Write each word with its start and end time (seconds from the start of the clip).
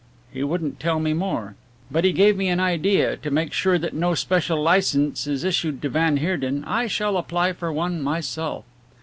He 0.33 0.41
wouldn't 0.43 0.79
tell 0.79 0.99
me 0.99 1.13
more. 1.13 1.53
But 1.91 2.05
he 2.05 2.11
gave 2.11 2.35
me 2.35 2.47
an 2.47 2.59
idea 2.59 3.15
to 3.17 3.29
make 3.29 3.53
sure 3.53 3.77
that 3.77 3.93
no 3.93 4.15
special 4.15 4.59
licence 4.59 5.27
is 5.27 5.43
issued 5.43 5.79
to 5.83 5.89
van 5.89 6.17
Heerden. 6.17 6.63
I 6.65 6.87
shall 6.87 7.17
apply 7.17 7.53
for 7.53 7.71
one 7.71 8.01
myself." 8.01 8.65